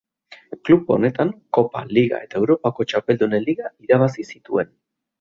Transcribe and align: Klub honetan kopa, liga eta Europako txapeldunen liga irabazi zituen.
Klub 0.69 0.89
honetan 0.95 1.33
kopa, 1.59 1.85
liga 1.99 2.23
eta 2.29 2.41
Europako 2.41 2.89
txapeldunen 2.93 3.49
liga 3.49 3.75
irabazi 3.89 4.31
zituen. 4.35 4.79